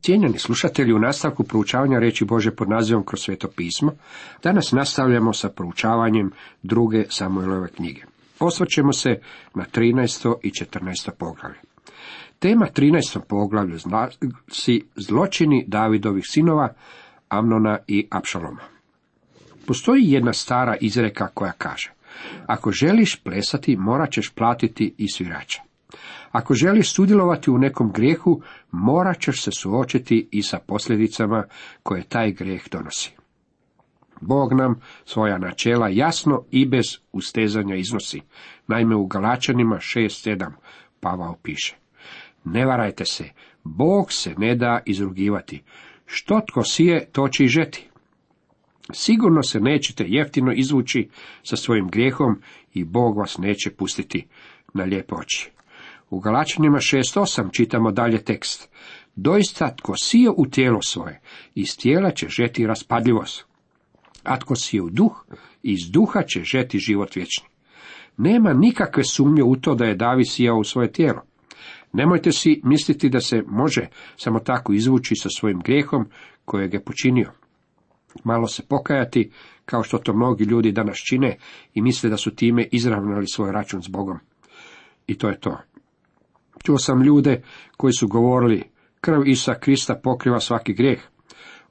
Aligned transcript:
Cijenjeni 0.00 0.38
slušatelji, 0.38 0.92
u 0.92 0.98
nastavku 0.98 1.44
proučavanja 1.44 1.98
reći 1.98 2.24
Bože 2.24 2.50
pod 2.50 2.68
nazivom 2.68 3.04
kroz 3.04 3.20
sveto 3.20 3.48
pismo, 3.48 3.92
danas 4.42 4.72
nastavljamo 4.72 5.32
sa 5.32 5.48
proučavanjem 5.48 6.30
druge 6.62 7.04
Samuelove 7.08 7.68
knjige. 7.68 8.02
Osvrćemo 8.38 8.92
se 8.92 9.20
na 9.54 9.64
13. 9.74 10.34
i 10.42 10.50
14. 10.50 11.10
poglavlje. 11.18 11.58
Tema 12.38 12.66
13. 12.76 13.20
poglavlju 13.28 13.78
si 14.48 14.84
zločini 14.96 15.64
Davidovih 15.66 16.24
sinova, 16.26 16.74
Amnona 17.28 17.78
i 17.86 18.06
Apšaloma. 18.10 18.62
Postoji 19.66 20.10
jedna 20.10 20.32
stara 20.32 20.76
izreka 20.80 21.28
koja 21.34 21.52
kaže, 21.52 21.92
ako 22.46 22.70
želiš 22.70 23.16
plesati, 23.16 23.76
morat 23.76 24.12
ćeš 24.12 24.30
platiti 24.30 24.94
i 24.98 25.08
svirača. 25.08 25.62
Ako 26.30 26.54
želiš 26.54 26.94
sudjelovati 26.94 27.50
u 27.50 27.58
nekom 27.58 27.92
grijehu, 27.92 28.42
morat 28.70 29.20
ćeš 29.20 29.42
se 29.42 29.50
suočiti 29.52 30.28
i 30.30 30.42
sa 30.42 30.58
posljedicama 30.66 31.44
koje 31.82 32.02
taj 32.02 32.32
grijeh 32.32 32.62
donosi. 32.70 33.12
Bog 34.20 34.52
nam 34.52 34.80
svoja 35.04 35.38
načela 35.38 35.88
jasno 35.88 36.44
i 36.50 36.66
bez 36.66 36.84
ustezanja 37.12 37.76
iznosi. 37.76 38.20
Naime, 38.66 38.96
u 38.96 39.06
Galačanima 39.06 39.76
6.7 39.76 40.50
Pavao 41.00 41.36
piše. 41.42 41.76
Ne 42.44 42.66
varajte 42.66 43.04
se, 43.04 43.24
Bog 43.64 44.12
se 44.12 44.34
ne 44.38 44.54
da 44.54 44.80
izrugivati. 44.86 45.62
Što 46.06 46.40
tko 46.40 46.64
sije, 46.64 47.06
to 47.12 47.28
će 47.28 47.44
i 47.44 47.48
žeti. 47.48 47.88
Sigurno 48.92 49.42
se 49.42 49.60
nećete 49.60 50.04
jeftino 50.08 50.52
izvući 50.52 51.08
sa 51.42 51.56
svojim 51.56 51.88
grijehom 51.88 52.42
i 52.74 52.84
Bog 52.84 53.18
vas 53.18 53.38
neće 53.38 53.70
pustiti 53.70 54.26
na 54.74 54.84
lijepe 54.84 55.14
oči. 55.14 55.50
U 56.10 56.20
Galačanima 56.20 56.78
6.8 56.78 57.52
čitamo 57.52 57.90
dalje 57.90 58.24
tekst. 58.24 58.68
Doista 59.16 59.76
tko 59.76 59.94
sije 59.96 60.30
u 60.30 60.46
tijelo 60.46 60.82
svoje, 60.82 61.20
iz 61.54 61.76
tijela 61.76 62.10
će 62.10 62.28
žeti 62.28 62.66
raspadljivost. 62.66 63.44
A 64.24 64.38
tko 64.38 64.56
sije 64.56 64.82
u 64.82 64.90
duh, 64.90 65.24
iz 65.62 65.78
duha 65.90 66.22
će 66.22 66.40
žeti 66.44 66.78
život 66.78 67.16
vječni. 67.16 67.48
Nema 68.16 68.52
nikakve 68.52 69.04
sumnje 69.04 69.42
u 69.42 69.56
to 69.56 69.74
da 69.74 69.84
je 69.84 69.94
Davi 69.94 70.24
sijao 70.24 70.56
u 70.56 70.64
svoje 70.64 70.92
tijelo. 70.92 71.22
Nemojte 71.92 72.32
si 72.32 72.60
misliti 72.64 73.08
da 73.08 73.20
se 73.20 73.42
može 73.46 73.86
samo 74.16 74.38
tako 74.38 74.72
izvući 74.72 75.14
sa 75.16 75.28
svojim 75.28 75.60
grijehom 75.60 76.06
kojeg 76.44 76.74
je 76.74 76.84
počinio. 76.84 77.30
Malo 78.24 78.46
se 78.46 78.62
pokajati, 78.68 79.30
kao 79.64 79.82
što 79.82 79.98
to 79.98 80.12
mnogi 80.14 80.44
ljudi 80.44 80.72
danas 80.72 80.96
čine 81.08 81.36
i 81.74 81.82
misle 81.82 82.10
da 82.10 82.16
su 82.16 82.34
time 82.34 82.68
izravnali 82.72 83.26
svoj 83.26 83.52
račun 83.52 83.82
s 83.82 83.88
Bogom. 83.88 84.18
I 85.06 85.18
to 85.18 85.28
je 85.28 85.40
to. 85.40 85.58
Čuo 86.62 86.78
sam 86.78 87.02
ljude 87.02 87.42
koji 87.76 87.92
su 87.92 88.08
govorili, 88.08 88.62
krv 89.00 89.22
Isa 89.26 89.54
Krista 89.54 89.94
pokriva 90.02 90.40
svaki 90.40 90.72
grijeh. 90.72 91.00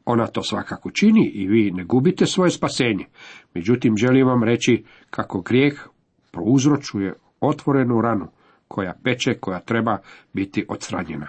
Ona 0.06 0.28
to 0.28 0.44
svakako 0.44 0.92
čini 0.92 1.32
i 1.34 1.48
vi 1.48 1.72
ne 1.72 1.84
gubite 1.84 2.26
svoje 2.26 2.52
spasenje. 2.52 3.06
Međutim, 3.54 3.98
želim 3.98 4.28
vam 4.28 4.44
reći 4.44 4.84
kako 5.10 5.42
grijeh 5.42 5.88
prouzročuje 6.32 7.14
otvorenu 7.40 8.02
ranu, 8.02 8.28
koja 8.68 8.94
peče, 9.04 9.34
koja 9.34 9.60
treba 9.60 9.98
biti 10.34 10.66
odstranjena. 10.70 11.28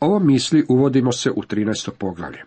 Ovo 0.00 0.18
misli 0.18 0.64
uvodimo 0.68 1.12
se 1.12 1.30
u 1.30 1.42
13. 1.42 1.90
poglavlje. 1.98 2.42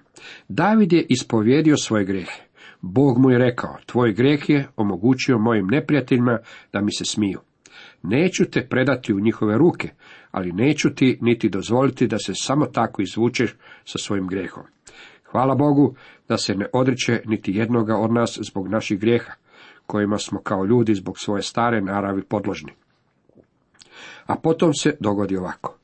David 0.48 0.94
je 0.94 1.06
ispovjedio 1.10 1.78
svoje 1.78 2.06
grehe. 2.06 2.42
Bog 2.82 3.18
mu 3.18 3.32
je 3.32 3.38
rekao, 3.38 3.78
tvoj 3.86 4.14
greh 4.14 4.50
je 4.50 4.68
omogućio 4.76 5.38
mojim 5.38 5.68
neprijateljima 5.68 6.40
da 6.74 6.82
mi 6.82 6.94
se 6.94 7.06
smiju. 7.06 7.40
Neću 8.08 8.46
te 8.46 8.68
predati 8.70 9.14
u 9.14 9.20
njihove 9.20 9.58
ruke, 9.58 9.90
ali 10.32 10.52
neću 10.52 10.96
ti 10.96 11.18
niti 11.22 11.50
dozvoliti 11.50 12.08
da 12.08 12.18
se 12.18 12.34
samo 12.36 12.66
tako 12.66 13.02
izvučeš 13.02 13.56
sa 13.86 13.98
svojim 13.98 14.28
grehom. 14.28 14.64
Hvala 15.24 15.56
Bogu 15.56 15.96
da 16.30 16.38
se 16.38 16.56
ne 16.56 16.66
odriče 16.74 17.22
niti 17.26 17.52
jednoga 17.52 17.98
od 17.98 18.14
nas 18.14 18.40
zbog 18.42 18.68
naših 18.68 19.00
grijeha, 19.00 19.34
kojima 19.88 20.18
smo 20.18 20.42
kao 20.42 20.66
ljudi 20.66 20.96
zbog 20.96 21.20
svoje 21.20 21.42
stare 21.42 21.82
naravi 21.82 22.24
podložni. 22.24 22.72
A 24.26 24.36
potom 24.36 24.74
se 24.74 24.98
dogodi 25.00 25.38
ovako. 25.38 25.78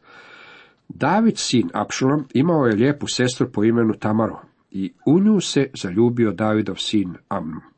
David, 0.90 1.38
sin 1.38 1.70
Apšulom, 1.74 2.26
imao 2.34 2.66
je 2.66 2.76
lijepu 2.76 3.08
sestru 3.08 3.52
po 3.52 3.64
imenu 3.64 3.94
Tamaru 3.94 4.38
i 4.72 4.94
u 5.06 5.20
nju 5.20 5.40
se 5.40 5.70
zaljubio 5.81 6.31
Davidov 6.31 6.76
sin 6.76 7.14
Amnon. 7.30 7.71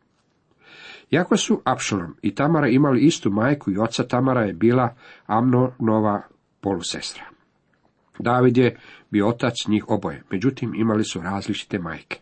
Iako 1.14 1.38
su 1.38 1.62
Apšalom 1.66 2.16
i 2.22 2.36
Tamara 2.36 2.68
imali 2.68 3.02
istu 3.02 3.32
majku 3.32 3.72
i 3.72 3.78
oca 3.78 4.04
Tamara 4.04 4.42
je 4.42 4.54
bila 4.54 4.96
Amnonova 5.26 6.22
polusestra. 6.62 7.24
David 8.20 8.58
je 8.58 8.78
bio 9.12 9.28
otac 9.28 9.54
njih 9.68 9.86
oboje, 9.88 10.24
međutim 10.32 10.76
imali 10.76 11.04
su 11.04 11.22
različite 11.22 11.80
majke. 11.80 12.20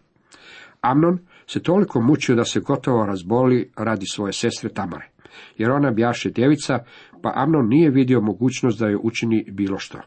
Amnon 0.82 1.20
se 1.48 1.64
toliko 1.64 2.02
mučio 2.02 2.36
da 2.36 2.46
se 2.46 2.60
gotovo 2.60 3.06
razboli 3.06 3.72
radi 3.78 4.06
svoje 4.06 4.34
sestre 4.34 4.70
Tamare, 4.70 5.10
jer 5.58 5.72
ona 5.72 5.92
bjaše 5.92 6.30
djevica, 6.30 6.80
pa 7.22 7.32
Amnon 7.36 7.68
nije 7.68 7.90
vidio 7.90 8.22
mogućnost 8.22 8.80
da 8.80 8.88
joj 8.88 9.00
učini 9.04 9.46
bilo 9.52 9.78
što. 9.78 10.00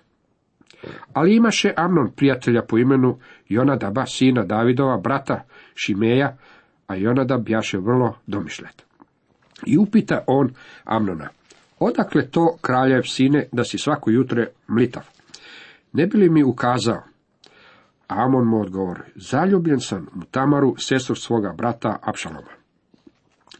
Ali 1.12 1.36
imaše 1.36 1.72
Amnon 1.76 2.12
prijatelja 2.16 2.62
po 2.68 2.78
imenu 2.78 3.18
Jonadaba, 3.48 4.06
sina 4.06 4.44
Davidova, 4.44 4.96
brata 4.96 5.44
Šimeja, 5.74 6.36
a 6.86 6.94
Jonadab 6.94 7.44
bjaše 7.44 7.78
vrlo 7.78 8.14
domišljat. 8.26 8.82
I 9.66 9.78
upita 9.78 10.24
on 10.26 10.50
Amnona, 10.84 11.28
odakle 11.78 12.30
to 12.30 12.56
kraljev 12.60 13.02
sine 13.02 13.46
da 13.52 13.64
si 13.64 13.78
svako 13.78 14.10
jutre 14.10 14.48
mlitav? 14.68 15.02
Ne 15.92 16.06
bi 16.06 16.18
li 16.18 16.30
mi 16.30 16.44
ukazao? 16.44 17.02
Amon 18.08 18.46
mu 18.46 18.60
odgovori, 18.60 19.00
zaljubljen 19.14 19.80
sam 19.80 20.06
u 20.16 20.24
Tamaru, 20.30 20.74
sestru 20.78 21.14
svoga 21.14 21.52
brata 21.52 21.98
Apšaloma. 22.02 22.50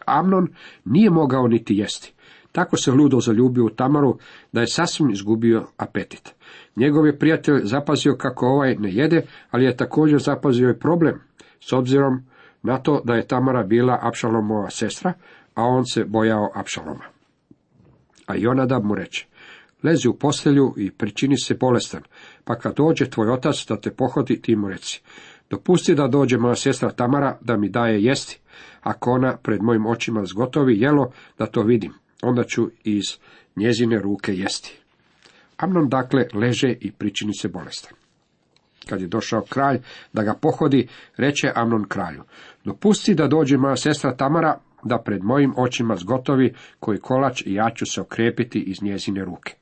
Amnon 0.07 0.49
nije 0.85 1.11
mogao 1.11 1.49
niti 1.49 1.77
jesti. 1.77 2.13
Tako 2.53 2.77
se 2.77 2.93
ludo 2.93 3.21
zaljubio 3.21 3.65
u 3.65 3.71
Tamaru 3.71 4.19
da 4.53 4.61
je 4.61 4.67
sasvim 4.67 5.11
izgubio 5.11 5.67
apetit. 5.77 6.35
Njegov 6.77 7.07
je 7.07 7.19
prijatelj 7.19 7.61
zapazio 7.65 8.17
kako 8.17 8.47
ovaj 8.47 8.75
ne 8.75 8.93
jede, 8.93 9.27
ali 9.51 9.65
je 9.65 9.77
također 9.77 10.23
zapazio 10.23 10.71
i 10.71 10.79
problem, 10.79 11.21
s 11.61 11.73
obzirom 11.73 12.23
na 12.65 12.79
to 12.79 13.01
da 13.05 13.15
je 13.15 13.27
Tamara 13.27 13.63
bila 13.63 13.99
Apšalomova 14.03 14.71
sestra, 14.71 15.13
a 15.55 15.63
on 15.63 15.87
se 15.87 16.05
bojao 16.05 16.51
Apšaloma. 16.55 17.05
A 18.27 18.35
Jonadab 18.37 18.85
mu 18.85 18.95
reče, 18.95 19.27
lezi 19.83 20.09
u 20.09 20.15
postelju 20.15 20.75
i 20.77 20.91
pričini 20.91 21.37
se 21.37 21.55
bolestan, 21.55 22.03
pa 22.45 22.55
kad 22.55 22.77
dođe 22.77 23.11
tvoj 23.11 23.31
otac 23.31 23.67
da 23.69 23.81
te 23.81 23.91
pohodi, 23.91 24.43
ti 24.43 24.57
mu 24.57 24.69
reci, 24.69 25.03
dopusti 25.51 25.95
da 25.95 26.09
dođe 26.09 26.39
moja 26.39 26.55
sestra 26.55 26.91
Tamara 26.91 27.39
da 27.41 27.57
mi 27.57 27.69
daje 27.69 28.05
jesti, 28.05 28.41
ako 28.81 29.11
ona 29.11 29.37
pred 29.37 29.63
mojim 29.63 29.87
očima 29.87 30.25
zgotovi 30.25 30.81
jelo, 30.81 31.13
da 31.39 31.47
to 31.47 31.63
vidim, 31.63 31.93
onda 32.23 32.45
ću 32.45 32.71
iz 32.85 33.05
njezine 33.57 33.99
ruke 33.99 34.35
jesti. 34.35 34.79
Amnon 35.57 35.89
dakle 35.89 36.27
leže 36.33 36.75
i 36.81 36.93
pričini 36.93 37.35
se 37.35 37.49
bolestan. 37.49 38.04
Kad 38.89 39.01
je 39.01 39.07
došao 39.07 39.41
kralj 39.41 39.79
da 40.13 40.23
ga 40.23 40.35
pohodi, 40.35 40.89
reče 41.17 41.53
Amnon 41.55 41.85
kralju, 41.89 42.23
dopusti 42.65 43.15
da 43.15 43.29
dođe 43.29 43.57
moja 43.57 43.77
sestra 43.77 44.17
Tamara, 44.17 44.59
da 44.85 44.99
pred 44.99 45.23
mojim 45.23 45.55
očima 45.57 45.97
zgotovi 45.97 46.55
koji 46.81 46.99
kolač 46.99 47.43
i 47.47 47.55
ja 47.55 47.71
ću 47.75 47.87
se 47.87 48.01
okrepiti 48.01 48.61
iz 48.61 48.83
njezine 48.83 49.25
ruke. 49.25 49.55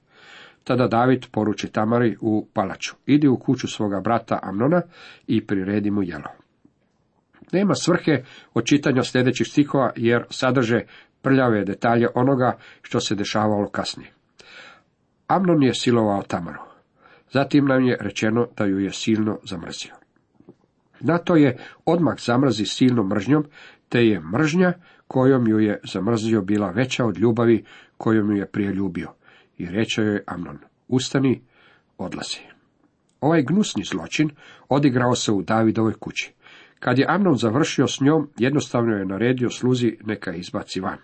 Tada 0.65 0.87
David 0.87 1.27
poruči 1.33 1.69
Tamari 1.69 2.17
u 2.21 2.47
palaču, 2.53 2.95
idi 3.07 3.29
u 3.29 3.37
kuću 3.37 3.69
svoga 3.69 4.01
brata 4.01 4.39
Amnona 4.43 4.83
i 5.27 5.47
priredi 5.47 5.91
mu 5.91 6.03
jelo. 6.03 6.29
Nema 7.53 7.75
svrhe 7.75 8.25
od 8.55 8.65
čitanja 8.65 9.03
sljedećih 9.03 9.47
stihova 9.47 9.93
jer 9.97 10.25
sadrže 10.31 10.81
prljave 11.23 11.65
detalje 11.65 12.09
onoga 12.15 12.57
što 12.83 13.01
se 13.01 13.15
dešavalo 13.15 13.69
kasnije. 13.69 14.13
Amnon 15.27 15.63
je 15.63 15.75
silovao 15.75 16.23
Tamaru. 16.23 16.72
Zatim 17.33 17.65
nam 17.65 17.85
je 17.85 17.99
rečeno 18.01 18.49
da 18.57 18.65
ju 18.65 18.79
je 18.79 18.93
silno 18.93 19.39
zamrzio. 19.45 19.95
Na 21.01 21.19
to 21.19 21.37
je 21.37 21.59
odmah 21.85 22.21
zamrzi 22.21 22.65
silnom 22.65 23.09
mržnjom, 23.09 23.45
te 23.89 24.07
je 24.07 24.21
mržnja 24.21 24.73
kojom 25.07 25.49
ju 25.49 25.59
je 25.59 25.81
zamrzio 25.93 26.43
bila 26.43 26.71
veća 26.71 27.05
od 27.05 27.19
ljubavi 27.19 27.65
kojom 27.97 28.31
ju 28.31 28.37
je 28.37 28.47
prije 28.47 28.73
ljubio. 28.73 29.13
I 29.59 29.67
reče 29.67 30.03
joj 30.03 30.23
Amnon, 30.27 30.59
ustani, 30.89 31.43
odlazi. 31.99 32.39
Ovaj 33.21 33.43
gnusni 33.43 33.85
zločin 33.85 34.31
odigrao 34.69 35.15
se 35.15 35.33
u 35.33 35.43
Davidovoj 35.43 35.93
kući. 35.93 36.33
Kad 36.81 36.99
je 36.99 37.07
Amnon 37.09 37.37
završio 37.37 37.87
s 37.87 38.01
njom, 38.01 38.31
jednostavno 38.39 38.97
je 38.97 39.05
naredio 39.05 39.51
sluzi 39.51 39.97
neka 40.05 40.33
izbaci 40.33 40.81
van. 40.81 40.99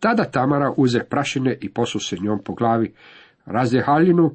Tada 0.00 0.24
Tamara 0.24 0.72
uze 0.76 1.04
prašine 1.04 1.58
i 1.60 1.72
posu 1.72 2.00
se 2.00 2.16
njom 2.16 2.42
po 2.44 2.54
glavi, 2.54 2.94
razje 3.46 3.82
haljinu 3.82 4.34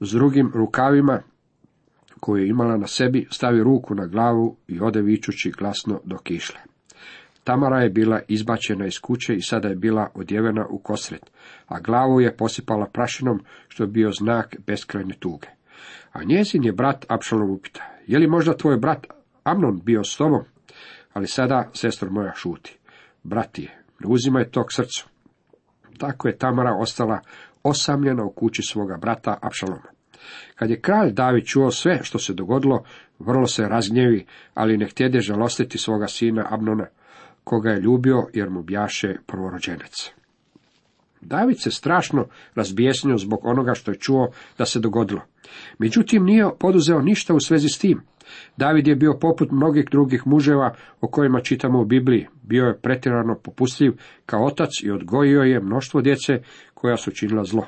s 0.00 0.10
drugim 0.10 0.52
rukavima 0.54 1.22
koju 2.20 2.42
je 2.42 2.48
imala 2.48 2.76
na 2.76 2.86
sebi, 2.86 3.26
stavi 3.30 3.62
ruku 3.62 3.94
na 3.94 4.06
glavu 4.06 4.56
i 4.68 4.80
ode 4.80 5.02
vičući 5.02 5.50
glasno 5.50 6.00
do 6.04 6.18
kišle. 6.18 6.60
Tamara 7.44 7.80
je 7.80 7.90
bila 7.90 8.20
izbačena 8.28 8.86
iz 8.86 9.00
kuće 9.00 9.34
i 9.34 9.42
sada 9.42 9.68
je 9.68 9.76
bila 9.76 10.10
odjevena 10.14 10.66
u 10.70 10.78
kosret, 10.78 11.30
a 11.66 11.80
glavu 11.80 12.20
je 12.20 12.36
posipala 12.36 12.86
prašinom, 12.86 13.40
što 13.68 13.82
je 13.82 13.86
bio 13.86 14.10
znak 14.12 14.56
beskrajne 14.66 15.14
tuge. 15.18 15.48
A 16.12 16.24
njezin 16.24 16.64
je 16.64 16.72
brat 16.72 17.06
Apšalom 17.08 17.50
upita, 17.50 17.84
je 18.06 18.18
li 18.18 18.26
možda 18.26 18.56
tvoj 18.56 18.76
brat 18.76 19.06
Amnon 19.44 19.80
bio 19.84 20.04
s 20.04 20.16
tobom? 20.16 20.42
Ali 21.12 21.26
sada, 21.26 21.70
sestro 21.74 22.10
moja, 22.10 22.32
šuti. 22.34 22.78
Brat 23.22 23.58
je, 23.58 23.84
ne 24.00 24.06
uzimaj 24.08 24.50
to 24.50 24.64
k 24.64 24.72
srcu. 24.72 25.08
Tako 25.98 26.28
je 26.28 26.38
Tamara 26.38 26.74
ostala 26.80 27.20
osamljena 27.62 28.24
u 28.24 28.30
kući 28.30 28.62
svoga 28.62 28.96
brata 28.96 29.38
Apšaloma. 29.42 29.90
Kad 30.54 30.70
je 30.70 30.80
kralj 30.80 31.12
David 31.12 31.44
čuo 31.44 31.70
sve 31.70 32.00
što 32.02 32.18
se 32.18 32.34
dogodilo, 32.34 32.84
vrlo 33.18 33.46
se 33.46 33.68
razgnjevi, 33.68 34.26
ali 34.54 34.76
ne 34.76 34.86
htjede 34.86 35.20
žalostiti 35.20 35.78
svoga 35.78 36.06
sina 36.06 36.46
Abnona, 36.50 36.86
koga 37.44 37.70
je 37.70 37.80
ljubio 37.80 38.26
jer 38.32 38.50
mu 38.50 38.62
bjaše 38.62 39.16
prvorođenec. 39.26 40.10
David 41.20 41.60
se 41.60 41.70
strašno 41.70 42.26
razbijesnio 42.54 43.18
zbog 43.18 43.40
onoga 43.42 43.74
što 43.74 43.90
je 43.90 43.98
čuo 43.98 44.28
da 44.58 44.64
se 44.64 44.80
dogodilo. 44.80 45.20
Međutim, 45.78 46.24
nije 46.24 46.50
poduzeo 46.58 47.00
ništa 47.00 47.34
u 47.34 47.40
svezi 47.40 47.68
s 47.68 47.78
tim. 47.78 48.02
David 48.56 48.86
je 48.86 48.96
bio 48.96 49.18
poput 49.20 49.50
mnogih 49.50 49.84
drugih 49.90 50.26
muževa 50.26 50.74
o 51.00 51.08
kojima 51.08 51.40
čitamo 51.40 51.80
u 51.80 51.84
Bibliji. 51.84 52.26
Bio 52.42 52.64
je 52.64 52.80
pretjerano 52.80 53.34
popustljiv 53.44 53.92
kao 54.26 54.46
otac 54.46 54.70
i 54.84 54.90
odgojio 54.90 55.42
je 55.42 55.60
mnoštvo 55.60 56.00
djece 56.00 56.42
koja 56.74 56.96
su 56.96 57.10
činila 57.10 57.44
zlo. 57.44 57.66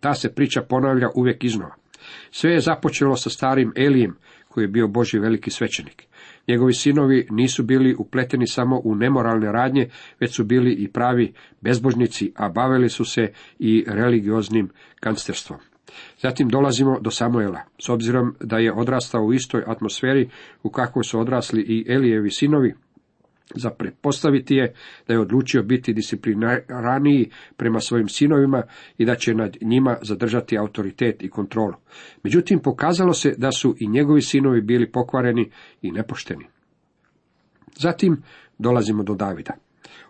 Ta 0.00 0.14
se 0.14 0.34
priča 0.34 0.62
ponavlja 0.62 1.08
uvijek 1.14 1.44
iznova. 1.44 1.74
Sve 2.30 2.50
je 2.50 2.60
započelo 2.60 3.16
sa 3.16 3.30
starim 3.30 3.72
Elijem, 3.76 4.16
koji 4.48 4.64
je 4.64 4.68
bio 4.68 4.88
Boži 4.88 5.18
veliki 5.18 5.50
svećenik. 5.50 6.06
Njegovi 6.48 6.72
sinovi 6.72 7.26
nisu 7.30 7.62
bili 7.62 7.94
upleteni 7.98 8.46
samo 8.46 8.80
u 8.84 8.94
nemoralne 8.94 9.52
radnje, 9.52 9.88
već 10.20 10.36
su 10.36 10.44
bili 10.44 10.72
i 10.72 10.88
pravi 10.88 11.32
bezbožnici, 11.60 12.32
a 12.36 12.48
bavili 12.48 12.88
su 12.88 13.04
se 13.04 13.32
i 13.58 13.84
religioznim 13.88 14.70
kansterstvom. 15.00 15.58
Zatim 16.18 16.48
dolazimo 16.48 17.00
do 17.00 17.10
Samuela. 17.10 17.60
S 17.78 17.88
obzirom 17.88 18.34
da 18.40 18.58
je 18.58 18.72
odrastao 18.72 19.22
u 19.22 19.32
istoj 19.32 19.62
atmosferi 19.66 20.30
u 20.62 20.70
kakvoj 20.70 21.04
su 21.04 21.20
odrasli 21.20 21.62
i 21.62 21.84
Elijevi 21.88 22.30
sinovi, 22.30 22.74
za 23.54 23.70
pretpostaviti 23.70 24.54
je 24.54 24.74
da 25.06 25.14
je 25.14 25.20
odlučio 25.20 25.62
biti 25.62 25.92
disciplinaraniji 25.92 27.30
prema 27.56 27.80
svojim 27.80 28.08
sinovima 28.08 28.62
i 28.98 29.04
da 29.04 29.14
će 29.14 29.34
nad 29.34 29.56
njima 29.60 29.96
zadržati 30.02 30.58
autoritet 30.58 31.22
i 31.22 31.30
kontrolu. 31.30 31.74
Međutim, 32.22 32.60
pokazalo 32.60 33.12
se 33.12 33.34
da 33.38 33.52
su 33.52 33.76
i 33.80 33.88
njegovi 33.88 34.22
sinovi 34.22 34.60
bili 34.60 34.92
pokvareni 34.92 35.50
i 35.82 35.92
nepošteni. 35.92 36.44
Zatim 37.76 38.22
dolazimo 38.58 39.02
do 39.02 39.14
Davida. 39.14 39.52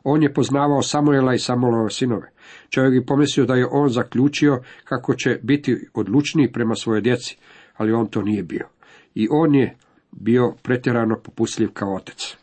On 0.04 0.22
je 0.22 0.34
poznavao 0.34 0.82
Samuela 0.82 1.34
i 1.34 1.38
Samuelove 1.38 1.90
sinove. 1.90 2.30
Čovjek 2.70 2.94
je 2.94 3.06
pomislio 3.06 3.46
da 3.46 3.54
je 3.54 3.66
on 3.70 3.88
zaključio 3.88 4.62
kako 4.84 5.14
će 5.14 5.38
biti 5.42 5.88
odlučniji 5.94 6.52
prema 6.52 6.74
svojoj 6.74 7.00
djeci, 7.00 7.36
ali 7.76 7.92
on 7.92 8.06
to 8.06 8.22
nije 8.22 8.42
bio. 8.42 8.68
I 9.14 9.28
on 9.30 9.54
je 9.54 9.76
bio 10.12 10.54
pretjerano 10.62 11.16
popustljiv 11.24 11.68
kao 11.72 11.94
otac. 11.94 12.36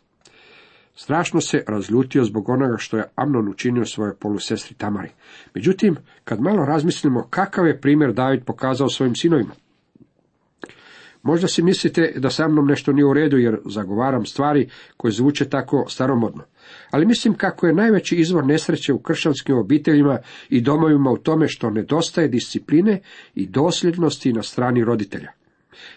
Strašno 0.94 1.40
se 1.40 1.64
razljutio 1.68 2.24
zbog 2.24 2.48
onoga 2.48 2.76
što 2.78 2.96
je 2.96 3.08
Amnon 3.14 3.48
učinio 3.48 3.84
svojoj 3.84 4.16
polusestri 4.16 4.74
Tamari. 4.74 5.10
Međutim, 5.54 5.96
kad 6.24 6.40
malo 6.40 6.64
razmislimo 6.64 7.26
kakav 7.30 7.66
je 7.66 7.80
primjer 7.80 8.12
David 8.12 8.44
pokazao 8.44 8.88
svojim 8.88 9.14
sinovima. 9.14 9.54
Možda 11.22 11.48
si 11.48 11.62
mislite 11.62 12.12
da 12.16 12.30
sa 12.30 12.48
mnom 12.48 12.66
nešto 12.66 12.92
nije 12.92 13.04
u 13.04 13.14
redu 13.14 13.36
jer 13.36 13.58
zagovaram 13.64 14.26
stvari 14.26 14.68
koje 14.96 15.12
zvuče 15.12 15.48
tako 15.48 15.84
staromodno. 15.88 16.42
Ali 16.90 17.06
mislim 17.06 17.34
kako 17.34 17.66
je 17.66 17.74
najveći 17.74 18.16
izvor 18.16 18.46
nesreće 18.46 18.92
u 18.92 18.98
kršćanskim 18.98 19.58
obiteljima 19.58 20.18
i 20.50 20.60
domovima 20.60 21.10
u 21.10 21.18
tome 21.18 21.48
što 21.48 21.70
nedostaje 21.70 22.28
discipline 22.28 23.00
i 23.34 23.46
dosljednosti 23.46 24.32
na 24.32 24.42
strani 24.42 24.84
roditelja. 24.84 25.32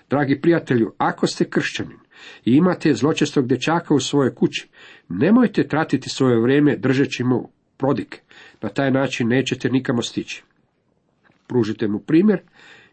Dragi 0.09 0.41
prijatelju, 0.41 0.93
ako 0.97 1.27
ste 1.27 1.49
kršćanin 1.49 1.97
i 2.45 2.51
imate 2.51 2.93
zločestog 2.93 3.47
dječaka 3.47 3.93
u 3.93 3.99
svojoj 3.99 4.35
kući, 4.35 4.67
nemojte 5.09 5.67
tratiti 5.67 6.09
svoje 6.09 6.41
vrijeme 6.41 6.77
držeći 6.77 7.23
mu 7.23 7.49
prodike. 7.77 8.19
Na 8.61 8.69
taj 8.69 8.91
način 8.91 9.27
nećete 9.27 9.69
nikamo 9.69 10.01
stići. 10.01 10.43
Pružite 11.47 11.87
mu 11.87 11.99
primjer 11.99 12.39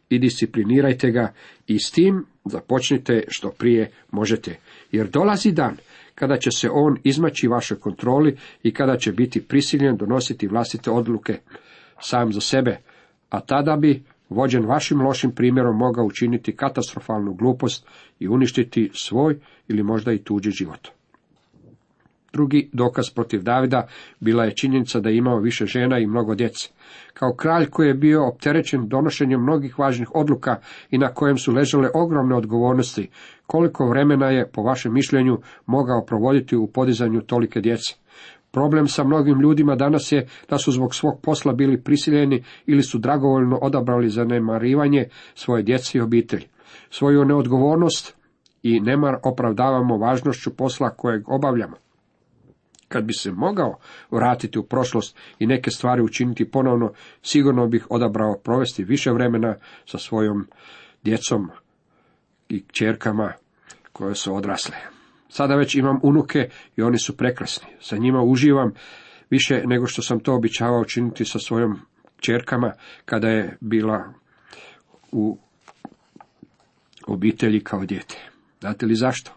i 0.08 0.18
disciplinirajte 0.18 1.10
ga 1.10 1.32
i 1.66 1.78
s 1.78 1.90
tim 1.90 2.26
započnite 2.44 3.24
što 3.28 3.50
prije 3.50 3.90
možete. 4.10 4.56
Jer 4.92 5.08
dolazi 5.08 5.52
dan 5.52 5.76
kada 6.14 6.36
će 6.36 6.50
se 6.50 6.70
on 6.70 6.96
izmaći 7.04 7.48
vašoj 7.48 7.80
kontroli 7.80 8.36
i 8.62 8.74
kada 8.74 8.96
će 8.96 9.12
biti 9.12 9.42
prisiljen 9.42 9.96
donositi 9.96 10.48
vlastite 10.48 10.90
odluke 10.90 11.38
sam 12.00 12.32
za 12.32 12.40
sebe, 12.40 12.78
a 13.30 13.40
tada 13.40 13.76
bi 13.76 14.02
vođen 14.28 14.66
vašim 14.66 15.00
lošim 15.00 15.30
primjerom 15.30 15.76
mogao 15.76 16.04
učiniti 16.04 16.56
katastrofalnu 16.56 17.34
glupost 17.34 17.86
i 18.18 18.28
uništiti 18.28 18.90
svoj 18.94 19.38
ili 19.68 19.82
možda 19.82 20.12
i 20.12 20.18
tuđi 20.18 20.50
život. 20.50 20.88
Drugi 22.32 22.68
dokaz 22.72 23.10
protiv 23.14 23.42
Davida 23.42 23.86
bila 24.20 24.44
je 24.44 24.56
činjenica 24.56 25.00
da 25.00 25.08
je 25.08 25.16
imao 25.16 25.38
više 25.38 25.66
žena 25.66 25.98
i 25.98 26.06
mnogo 26.06 26.34
djece. 26.34 26.68
Kao 27.14 27.34
kralj 27.34 27.66
koji 27.66 27.88
je 27.88 27.94
bio 27.94 28.28
opterećen 28.28 28.88
donošenjem 28.88 29.42
mnogih 29.42 29.78
važnih 29.78 30.14
odluka 30.14 30.56
i 30.90 30.98
na 30.98 31.08
kojem 31.08 31.38
su 31.38 31.52
ležale 31.52 31.88
ogromne 31.94 32.36
odgovornosti, 32.36 33.08
koliko 33.52 33.86
vremena 33.88 34.30
je, 34.30 34.50
po 34.52 34.62
vašem 34.62 34.92
mišljenju, 34.92 35.38
mogao 35.66 36.04
provoditi 36.04 36.56
u 36.56 36.66
podizanju 36.66 37.20
tolike 37.20 37.60
djece? 37.60 37.94
Problem 38.50 38.88
sa 38.88 39.04
mnogim 39.04 39.40
ljudima 39.40 39.76
danas 39.76 40.12
je 40.12 40.26
da 40.48 40.58
su 40.58 40.72
zbog 40.72 40.94
svog 40.94 41.20
posla 41.22 41.52
bili 41.52 41.82
prisiljeni 41.82 42.44
ili 42.66 42.82
su 42.82 42.98
dragovoljno 42.98 43.58
odabrali 43.62 44.08
zanemarivanje 44.08 45.08
svoje 45.34 45.62
djece 45.62 45.98
i 45.98 46.00
obitelji. 46.00 46.46
Svoju 46.90 47.24
neodgovornost 47.24 48.16
i 48.62 48.80
nemar 48.80 49.14
opravdavamo 49.24 49.98
važnošću 49.98 50.56
posla 50.56 50.90
kojeg 50.90 51.28
obavljamo. 51.28 51.76
Kad 52.88 53.04
bi 53.04 53.12
se 53.12 53.32
mogao 53.32 53.78
vratiti 54.10 54.58
u 54.58 54.62
prošlost 54.62 55.16
i 55.38 55.46
neke 55.46 55.70
stvari 55.70 56.02
učiniti 56.02 56.50
ponovno, 56.50 56.92
sigurno 57.22 57.66
bih 57.66 57.86
odabrao 57.90 58.38
provesti 58.44 58.84
više 58.84 59.10
vremena 59.12 59.54
sa 59.84 59.98
svojom 59.98 60.46
djecom 61.02 61.50
i 62.52 62.62
čerkama 62.72 63.32
koje 63.92 64.14
su 64.14 64.34
odrasle. 64.34 64.76
Sada 65.28 65.54
već 65.54 65.74
imam 65.74 65.98
unuke 66.02 66.48
i 66.76 66.82
oni 66.82 66.98
su 66.98 67.16
prekrasni. 67.16 67.68
Sa 67.80 67.96
njima 67.96 68.22
uživam 68.22 68.72
više 69.30 69.62
nego 69.66 69.86
što 69.86 70.02
sam 70.02 70.20
to 70.20 70.34
običavao 70.34 70.80
učiniti 70.80 71.24
sa 71.24 71.38
svojom 71.38 71.78
čerkama 72.20 72.72
kada 73.04 73.28
je 73.28 73.56
bila 73.60 74.12
u 75.12 75.38
obitelji 77.06 77.60
kao 77.60 77.84
dijete. 77.84 78.16
Znate 78.60 78.86
li 78.86 78.94
zašto? 78.94 79.32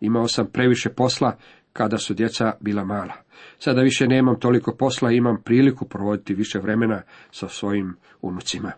Imao 0.00 0.28
sam 0.28 0.46
previše 0.52 0.88
posla 0.88 1.36
kada 1.72 1.98
su 1.98 2.14
djeca 2.14 2.52
bila 2.60 2.84
mala. 2.84 3.14
Sada 3.58 3.80
više 3.80 4.06
nemam 4.06 4.40
toliko 4.40 4.76
posla 4.76 5.12
i 5.12 5.16
imam 5.16 5.42
priliku 5.44 5.88
provoditi 5.88 6.34
više 6.34 6.58
vremena 6.58 7.02
sa 7.30 7.48
svojim 7.48 7.96
unucima. 8.22 8.72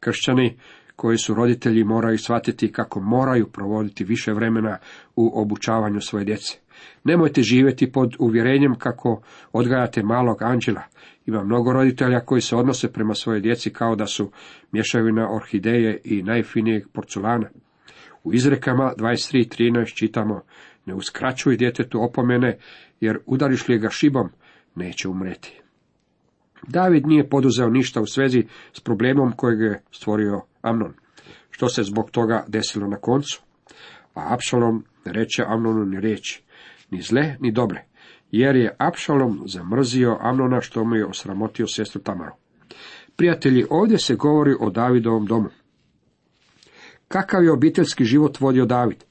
Kršćani 0.00 0.58
koji 1.00 1.18
su 1.18 1.34
roditelji 1.34 1.84
moraju 1.84 2.18
shvatiti 2.18 2.72
kako 2.72 3.00
moraju 3.00 3.46
provoditi 3.46 4.04
više 4.04 4.32
vremena 4.32 4.78
u 5.16 5.40
obučavanju 5.42 6.00
svoje 6.00 6.24
djece. 6.24 6.58
Nemojte 7.04 7.42
živjeti 7.42 7.92
pod 7.92 8.16
uvjerenjem 8.18 8.74
kako 8.74 9.22
odgajate 9.52 10.02
malog 10.02 10.42
anđela. 10.42 10.82
Ima 11.26 11.44
mnogo 11.44 11.72
roditelja 11.72 12.20
koji 12.20 12.40
se 12.40 12.56
odnose 12.56 12.92
prema 12.92 13.14
svojoj 13.14 13.40
djeci 13.40 13.70
kao 13.72 13.96
da 13.96 14.06
su 14.06 14.30
mješavina 14.72 15.34
orhideje 15.34 16.00
i 16.04 16.22
najfinijeg 16.22 16.88
porculana. 16.92 17.48
U 18.24 18.34
izrekama 18.34 18.92
23.13 18.98 19.94
čitamo 19.98 20.42
ne 20.86 20.94
uskraćuj 20.94 21.56
djetetu 21.56 22.02
opomene, 22.02 22.58
jer 23.00 23.18
udariš 23.26 23.68
li 23.68 23.78
ga 23.78 23.90
šibom, 23.90 24.28
neće 24.74 25.08
umreti. 25.08 25.60
David 26.68 27.06
nije 27.06 27.28
poduzeo 27.28 27.70
ništa 27.70 28.00
u 28.00 28.06
svezi 28.06 28.44
s 28.72 28.80
problemom 28.80 29.32
kojeg 29.32 29.60
je 29.60 29.82
stvorio 29.90 30.40
Amnon. 30.62 30.94
Što 31.50 31.68
se 31.68 31.82
zbog 31.82 32.10
toga 32.10 32.44
desilo 32.48 32.86
na 32.86 32.96
koncu? 32.96 33.42
A 34.14 34.34
Apšalom 34.34 34.84
ne 35.04 35.12
reče 35.12 35.44
Amnonu 35.46 35.84
ni 35.84 36.00
riječi, 36.00 36.42
ni 36.90 37.02
zle, 37.02 37.36
ni 37.40 37.52
dobre, 37.52 37.84
jer 38.30 38.56
je 38.56 38.76
Apšalom 38.78 39.42
zamrzio 39.46 40.18
Amnona 40.20 40.60
što 40.60 40.84
mu 40.84 40.96
je 40.96 41.06
osramotio 41.06 41.66
sestru 41.66 42.00
Tamaru. 42.00 42.32
Prijatelji, 43.16 43.66
ovdje 43.70 43.98
se 43.98 44.14
govori 44.14 44.54
o 44.60 44.70
Davidovom 44.70 45.26
domu. 45.26 45.48
Kakav 47.08 47.44
je 47.44 47.52
obiteljski 47.52 48.04
život 48.04 48.40
vodio 48.40 48.66
David? 48.66 49.04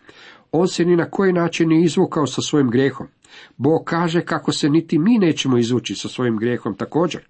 On 0.52 0.68
se 0.68 0.86
ni 0.86 0.96
na 0.96 1.10
koji 1.10 1.34
način 1.34 1.70
nije 1.70 1.84
izvukao 1.84 2.28
sa 2.28 2.42
svojim 2.42 2.70
grijehom. 2.70 3.08
Bog 3.58 3.84
kaže 3.86 4.22
kako 4.22 4.52
se 4.52 4.70
niti 4.70 5.00
mi 5.00 5.18
nećemo 5.18 5.58
izvući 5.58 5.96
sa 5.96 6.08
svojim 6.08 6.38
grijehom 6.38 6.76
također. 6.76 7.28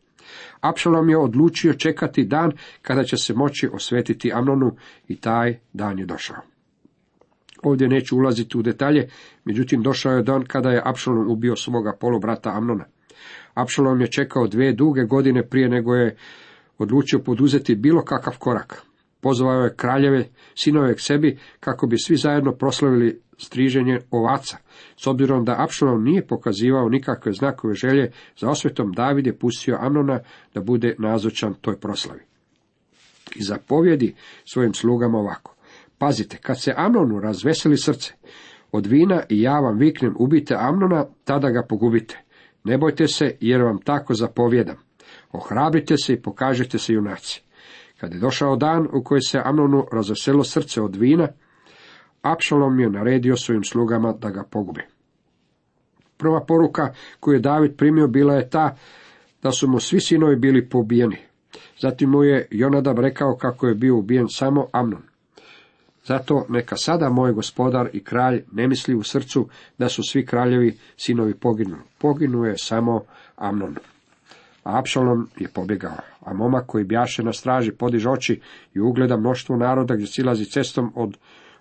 Apšalom 0.62 1.10
je 1.10 1.18
odlučio 1.18 1.74
čekati 1.74 2.24
dan 2.24 2.52
kada 2.82 3.04
će 3.04 3.18
se 3.18 3.34
moći 3.34 3.70
osvetiti 3.74 4.32
Amnonu 4.34 4.76
i 5.08 5.16
taj 5.16 5.60
dan 5.74 6.00
je 6.00 6.06
došao. 6.06 6.42
Ovdje 7.64 7.88
neću 7.88 8.18
ulaziti 8.18 8.58
u 8.58 8.62
detalje, 8.62 9.10
međutim 9.46 9.84
došao 9.84 10.14
je 10.14 10.24
dan 10.24 10.46
kada 10.46 10.70
je 10.70 10.82
Apšalom 10.86 11.32
ubio 11.32 11.56
svoga 11.56 11.98
polubrata 12.00 12.50
Amnona. 12.50 12.86
Apšalom 13.54 14.02
je 14.02 14.12
čekao 14.12 14.48
dvije 14.48 14.74
duge 14.74 15.04
godine 15.04 15.48
prije 15.48 15.70
nego 15.70 15.96
je 15.96 16.16
odlučio 16.78 17.20
poduzeti 17.20 17.76
bilo 17.76 18.04
kakav 18.06 18.38
korak. 18.40 18.82
Pozvao 19.22 19.64
je 19.64 19.76
kraljeve, 19.76 20.26
sinove 20.56 20.96
k 20.96 21.00
sebi, 21.00 21.40
kako 21.60 21.88
bi 21.88 21.98
svi 21.98 22.16
zajedno 22.16 22.52
proslavili 22.52 23.22
striženje 23.40 24.00
ovaca. 24.12 24.58
S 24.98 25.08
obzirom 25.08 25.46
da 25.46 25.64
Apšalom 25.64 26.04
nije 26.04 26.28
pokazivao 26.28 26.90
nikakve 26.90 27.32
znakove 27.34 27.74
želje 27.74 28.12
za 28.38 28.50
osvetom, 28.50 28.92
David 28.92 29.28
je 29.28 29.38
pustio 29.38 29.78
Amnona 29.82 30.20
da 30.54 30.62
bude 30.62 30.96
nazočan 31.00 31.54
toj 31.54 31.80
proslavi. 31.80 32.22
I 33.36 33.44
zapovjedi 33.44 34.16
svojim 34.46 34.74
slugama 34.74 35.18
ovako. 35.18 35.56
Pazite, 35.98 36.38
kad 36.38 36.62
se 36.62 36.74
Amnonu 36.78 37.20
razveseli 37.20 37.78
srce, 37.78 38.14
od 38.72 38.86
vina 38.86 39.24
i 39.30 39.42
ja 39.42 39.60
vam 39.60 39.78
viknem 39.78 40.16
ubite 40.20 40.56
Amnona, 40.60 41.06
tada 41.24 41.50
ga 41.50 41.64
pogubite. 41.70 42.24
Ne 42.64 42.78
bojte 42.78 43.08
se, 43.08 43.36
jer 43.40 43.62
vam 43.62 43.82
tako 43.82 44.14
zapovjedam. 44.14 44.76
Ohrabrite 45.32 45.96
se 45.98 46.14
i 46.14 46.22
pokažite 46.22 46.78
se 46.78 46.94
junaci. 46.94 47.44
Kad 47.98 48.14
je 48.14 48.20
došao 48.20 48.56
dan 48.56 48.88
u 48.94 49.04
koji 49.04 49.22
se 49.22 49.42
Amnonu 49.46 49.86
razveselo 49.92 50.44
srce 50.44 50.82
od 50.82 50.96
vina, 50.96 51.28
Apšalom 52.22 52.80
je 52.80 52.90
naredio 52.90 53.38
svojim 53.38 53.64
slugama 53.64 54.14
da 54.14 54.30
ga 54.30 54.44
pogube. 54.44 54.82
Prva 56.18 56.46
poruka 56.46 56.94
koju 57.20 57.34
je 57.36 57.40
David 57.40 57.78
primio 57.78 58.08
bila 58.08 58.34
je 58.34 58.50
ta 58.50 58.76
da 59.44 59.52
su 59.52 59.68
mu 59.68 59.80
svi 59.80 60.00
sinovi 60.00 60.36
bili 60.36 60.70
pobijeni. 60.70 61.18
Zatim 61.80 62.10
mu 62.10 62.24
je 62.24 62.48
Jonadab 62.52 63.00
rekao 63.00 63.36
kako 63.36 63.68
je 63.68 63.76
bio 63.76 63.98
ubijen 63.98 64.28
samo 64.30 64.68
Amnon. 64.72 65.02
Zato 66.06 66.46
neka 66.50 66.76
sada 66.76 67.10
moj 67.10 67.34
gospodar 67.34 67.90
i 67.94 68.04
kralj 68.04 68.44
ne 68.52 68.68
misli 68.68 68.96
u 68.96 69.04
srcu 69.04 69.48
da 69.78 69.90
su 69.90 70.04
svi 70.04 70.26
kraljevi 70.26 70.78
sinovi 70.98 71.34
poginuli. 71.34 71.82
Poginuo 71.98 72.46
je 72.46 72.58
samo 72.58 73.04
Amnon. 73.36 73.76
A 74.64 74.80
Apšalom 74.80 75.28
je 75.38 75.48
pobjegao, 75.54 75.98
a 76.20 76.34
momak 76.34 76.66
koji 76.66 76.84
bjaše 76.84 77.24
na 77.24 77.34
straži 77.34 77.72
podiže 77.72 78.10
oči 78.10 78.42
i 78.74 78.80
ugleda 78.80 79.18
mnoštvo 79.18 79.56
naroda 79.56 79.96
gdje 79.96 80.08
silazi 80.08 80.46
cestom 80.46 80.92
od 80.96 81.18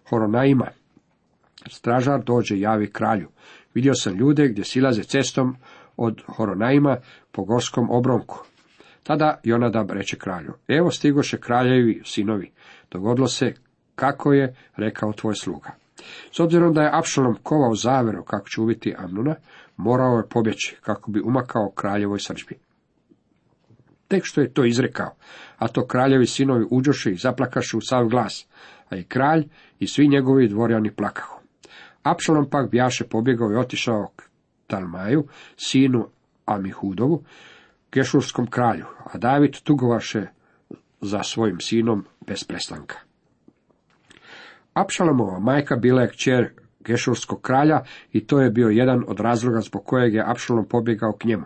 Horonaima. 0.09 0.67
Stražar 1.71 2.25
dođe 2.25 2.59
javi 2.61 2.91
kralju. 2.91 3.29
Vidio 3.75 3.95
sam 3.95 4.15
ljude 4.15 4.49
gdje 4.49 4.65
silaze 4.65 5.03
cestom 5.03 5.57
od 5.97 6.23
Horonaima 6.27 6.97
po 7.33 7.45
gorskom 7.45 7.91
obronku. 7.91 8.45
Tada 9.03 9.41
Jonadab 9.45 9.91
reče 9.91 10.17
kralju, 10.17 10.53
evo 10.69 10.91
stigoše 10.91 11.41
kraljevi 11.41 12.03
sinovi, 12.05 12.53
dogodilo 12.91 13.29
se 13.29 13.55
kako 13.95 14.33
je 14.33 14.55
rekao 14.77 15.13
tvoj 15.13 15.35
sluga. 15.35 15.71
S 16.33 16.41
obzirom 16.41 16.75
da 16.75 16.83
je 16.83 16.99
Apšalom 16.99 17.37
kovao 17.43 17.75
zaveru 17.75 18.25
kako 18.25 18.49
će 18.49 18.61
ubiti 18.61 18.95
Amnuna, 18.99 19.35
morao 19.77 20.17
je 20.17 20.29
pobjeći 20.29 20.77
kako 20.81 21.11
bi 21.11 21.21
umakao 21.21 21.71
kraljevoj 21.75 22.19
srđbi. 22.19 22.59
Tek 24.09 24.25
što 24.25 24.41
je 24.41 24.55
to 24.55 24.65
izrekao, 24.65 25.17
a 25.57 25.69
to 25.69 25.87
kraljevi 25.87 26.27
sinovi 26.27 26.67
uđoše 26.71 27.11
i 27.11 27.17
zaplakaše 27.17 27.77
u 27.77 27.81
sav 27.81 28.07
glas, 28.07 28.47
a 28.89 28.97
i 28.97 29.05
kralj 29.05 29.49
i 29.79 29.87
svi 29.87 30.09
njegovi 30.09 30.49
dvorjani 30.49 30.91
plakahu. 30.91 31.41
Apšalom 32.03 32.51
pak 32.51 32.71
bjaše 32.71 33.05
pobjegao 33.05 33.53
i 33.53 33.57
otišao 33.57 34.11
k 34.17 34.23
Talmaju, 34.67 35.27
sinu 35.57 36.09
Amihudovu, 36.47 37.25
Gešurskom 37.93 38.47
kralju, 38.47 38.85
a 39.05 39.19
David 39.19 39.57
tugovaše 39.65 40.27
za 41.01 41.23
svojim 41.23 41.61
sinom 41.61 42.05
bez 42.27 42.45
prestanka. 42.45 42.99
Apšalomova 44.75 45.39
majka 45.39 45.77
bila 45.77 46.03
je 46.03 46.09
kćer 46.09 46.51
Gešurskog 46.81 47.41
kralja 47.41 47.83
i 48.13 48.27
to 48.27 48.41
je 48.41 48.51
bio 48.51 48.69
jedan 48.69 49.05
od 49.07 49.21
razloga 49.21 49.61
zbog 49.61 49.85
kojeg 49.85 50.15
je 50.15 50.31
Apšalom 50.31 50.69
pobjegao 50.69 51.13
k 51.13 51.25
njemu. 51.25 51.45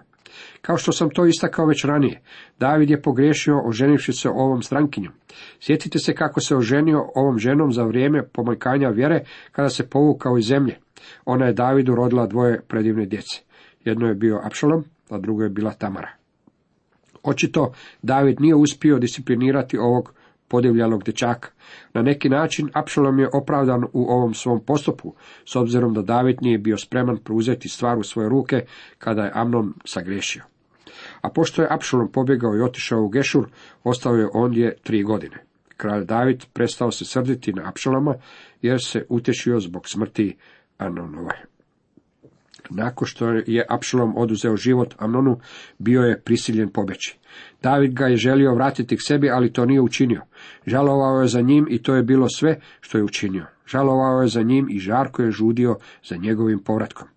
Kao 0.61 0.77
što 0.77 0.93
sam 0.93 1.11
to 1.11 1.27
istakao 1.27 1.67
već 1.67 1.85
ranije, 1.85 2.21
David 2.59 2.91
je 2.91 3.03
pogriješio 3.03 3.63
oženivši 3.65 4.13
se 4.13 4.29
ovom 4.29 4.63
strankinjom. 4.63 5.13
Sjetite 5.61 5.99
se 5.99 6.15
kako 6.15 6.41
se 6.41 6.57
oženio 6.57 7.07
ovom 7.15 7.39
ženom 7.39 7.73
za 7.73 7.83
vrijeme 7.83 8.29
pomajkanja 8.33 8.89
vjere, 8.89 9.25
kada 9.53 9.69
se 9.69 9.89
povukao 9.89 10.39
iz 10.39 10.45
zemlje. 10.45 10.79
Ona 11.25 11.47
je 11.47 11.53
Davidu 11.53 11.95
rodila 11.95 12.27
dvoje 12.27 12.61
predivne 12.69 13.07
djece. 13.07 13.41
Jedno 13.85 14.09
je 14.09 14.15
bio 14.15 14.41
Apšalom, 14.45 14.85
a 15.11 15.19
drugo 15.19 15.43
je 15.43 15.51
bila 15.51 15.73
Tamara. 15.73 16.11
Očito 17.23 17.73
David 18.03 18.41
nije 18.41 18.55
uspio 18.55 18.99
disciplinirati 18.99 19.79
ovog 19.79 20.15
podivljalog 20.53 21.03
dječaka. 21.05 21.49
Na 21.95 22.03
neki 22.03 22.29
način 22.29 22.69
Apšalom 22.75 23.19
je 23.19 23.29
opravdan 23.33 23.85
u 23.93 24.03
ovom 24.09 24.35
svom 24.35 24.61
postupku, 24.65 25.15
s 25.45 25.57
obzirom 25.57 25.95
da 25.95 26.03
David 26.03 26.43
nije 26.43 26.59
bio 26.59 26.77
spreman 26.77 27.19
preuzeti 27.25 27.69
stvar 27.69 27.99
u 27.99 28.03
svoje 28.03 28.29
ruke 28.29 28.65
kada 28.99 29.23
je 29.23 29.33
Amnon 29.35 29.73
sagrešio. 29.85 30.43
A 31.21 31.31
pošto 31.31 31.63
je 31.63 31.69
Apšalom 31.71 32.13
pobjegao 32.13 32.57
i 32.57 32.63
otišao 32.63 33.03
u 33.03 33.09
Gešur, 33.09 33.49
ostao 33.85 34.15
je 34.17 34.29
ondje 34.35 34.77
tri 34.83 35.03
godine. 35.03 35.37
Kralj 35.77 36.05
David 36.05 36.45
prestao 36.53 36.91
se 36.91 37.05
srditi 37.05 37.53
na 37.53 37.69
Apšaloma, 37.69 38.15
jer 38.63 38.85
se 38.85 39.07
utješio 39.09 39.61
zbog 39.61 39.89
smrti 39.89 40.37
Amnonove. 40.79 41.52
Nakon 42.71 43.07
što 43.07 43.29
je 43.47 43.67
Apšalom 43.69 44.17
oduzeo 44.17 44.57
život 44.57 44.95
Amnonu, 44.99 45.41
bio 45.79 46.03
je 46.03 46.21
prisiljen 46.21 46.69
pobeći. 46.69 47.19
David 47.63 47.95
ga 47.95 48.07
je 48.07 48.17
želio 48.17 48.55
vratiti 48.55 48.97
k 48.97 49.01
sebi, 49.03 49.31
ali 49.31 49.53
to 49.53 49.67
nije 49.67 49.81
učinio. 49.81 50.23
Žalovao 50.67 51.21
je 51.21 51.29
za 51.29 51.41
njim 51.41 51.67
i 51.71 51.83
to 51.83 51.95
je 51.95 52.03
bilo 52.03 52.29
sve 52.29 52.61
što 52.81 52.99
je 52.99 53.05
učinio. 53.05 53.47
Žalovao 53.67 54.23
je 54.23 54.29
za 54.29 54.43
njim 54.43 54.67
i 54.71 54.79
žarko 54.79 55.23
je 55.23 55.31
žudio 55.31 55.77
za 56.05 56.17
njegovim 56.17 56.59
povratkom. 56.59 57.09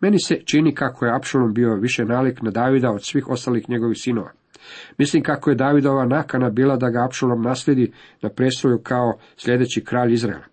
Meni 0.00 0.20
se 0.20 0.40
čini 0.44 0.74
kako 0.74 1.06
je 1.06 1.14
Apšalom 1.14 1.54
bio 1.54 1.74
više 1.74 2.04
nalik 2.04 2.42
na 2.42 2.50
Davida 2.50 2.90
od 2.90 3.04
svih 3.04 3.28
ostalih 3.28 3.70
njegovih 3.70 3.98
sinova. 4.00 4.30
Mislim 4.98 5.22
kako 5.22 5.50
je 5.50 5.56
Davidova 5.56 6.06
nakana 6.06 6.50
bila 6.50 6.76
da 6.76 6.90
ga 6.90 7.04
Apšalom 7.04 7.42
naslijedi 7.42 7.92
na 8.22 8.28
prestolju 8.28 8.78
kao 8.82 9.18
sljedeći 9.36 9.84
kralj 9.84 10.12
Izraela. 10.12 10.44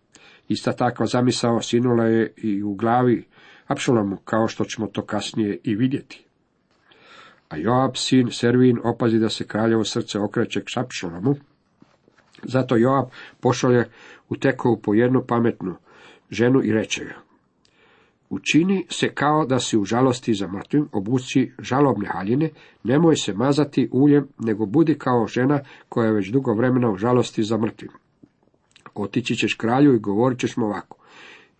Ista 0.47 0.73
takva 0.73 1.05
zamisao 1.05 1.61
sinula 1.61 2.05
je 2.05 2.33
i 2.37 2.63
u 2.63 2.73
glavi 2.73 3.25
Apšalomu, 3.69 4.17
kao 4.17 4.47
što 4.47 4.65
ćemo 4.65 4.87
to 4.87 5.05
kasnije 5.05 5.59
i 5.63 5.75
vidjeti. 5.75 6.25
A 7.49 7.57
Joab, 7.57 7.95
sin 7.95 8.31
Servin, 8.31 8.79
opazi 8.83 9.19
da 9.19 9.29
se 9.29 9.47
kraljevo 9.47 9.83
srce 9.83 10.19
okreće 10.19 10.61
k 10.61 10.77
Apšalomu. 10.77 11.35
Zato 12.43 12.77
Joab 12.77 13.05
pošalje 13.39 13.89
u 14.29 14.35
tekovu 14.35 14.81
po 14.81 14.93
jednu 14.93 15.23
pametnu 15.27 15.75
ženu 16.29 16.61
i 16.63 16.71
reče 16.71 17.01
joj. 17.01 17.13
Učini 18.29 18.85
se 18.89 19.09
kao 19.09 19.45
da 19.45 19.59
si 19.59 19.77
u 19.77 19.85
žalosti 19.85 20.33
za 20.33 20.47
mrtvim, 20.47 20.89
obuci 20.91 21.51
žalobne 21.59 22.07
haljine, 22.07 22.49
nemoj 22.83 23.15
se 23.15 23.33
mazati 23.33 23.89
uljem, 23.91 24.27
nego 24.39 24.65
budi 24.65 24.97
kao 24.97 25.27
žena 25.27 25.59
koja 25.89 26.07
je 26.07 26.13
već 26.13 26.29
dugo 26.29 26.53
vremena 26.53 26.91
u 26.91 26.97
žalosti 26.97 27.43
za 27.43 27.57
mrtvim. 27.57 27.91
Otići 28.93 29.35
ćeš 29.35 29.53
kralju 29.53 29.95
i 29.95 29.99
govorit 29.99 30.39
ćeš 30.39 30.57
mu 30.57 30.65
ovako. 30.65 30.98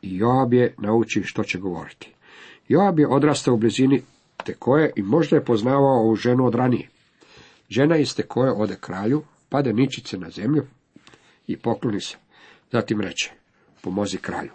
I 0.01 0.17
Joab 0.17 0.53
je 0.53 0.75
nauči 0.77 1.23
što 1.23 1.43
će 1.43 1.59
govoriti. 1.59 2.13
Joab 2.67 2.99
je 2.99 3.07
odrastao 3.07 3.53
u 3.53 3.57
blizini 3.57 4.01
Tekoje 4.45 4.91
i 4.95 5.01
možda 5.01 5.35
je 5.35 5.45
poznavao 5.45 5.99
ovu 5.99 6.15
ženu 6.15 6.45
od 6.45 6.55
ranije. 6.55 6.89
Žena 7.69 7.97
iz 7.97 8.15
Tekoje 8.15 8.51
ode 8.51 8.75
kralju, 8.81 9.23
pade 9.49 9.73
ničice 9.73 10.17
na 10.17 10.29
zemlju 10.29 10.65
i 11.47 11.57
pokloni 11.57 12.01
se. 12.01 12.17
Zatim 12.71 13.01
reče, 13.01 13.31
pomozi 13.81 14.17
kralju. 14.17 14.51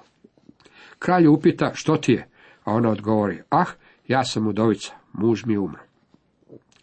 Kralju 0.98 1.32
upita, 1.32 1.70
što 1.74 1.96
ti 1.96 2.12
je? 2.12 2.28
A 2.64 2.72
ona 2.72 2.90
odgovori, 2.90 3.42
ah, 3.50 3.66
ja 4.08 4.24
sam 4.24 4.46
udovica, 4.46 4.92
muž 5.12 5.44
mi 5.46 5.58
umro. 5.58 5.80